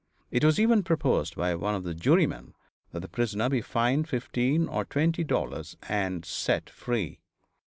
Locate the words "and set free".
5.83-7.19